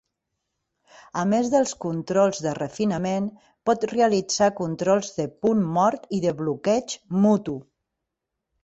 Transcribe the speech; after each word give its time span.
A 1.23 1.25
més 1.33 1.51
dels 1.55 1.73
controls 1.85 2.41
de 2.47 2.55
refinament, 2.61 3.27
pot 3.71 3.87
realitzar 3.95 4.49
controls 4.63 5.15
de 5.21 5.29
punt 5.45 5.63
mort 5.79 6.13
i 6.21 6.25
de 6.27 6.37
bloqueig 6.43 6.99
mutu. 7.21 7.61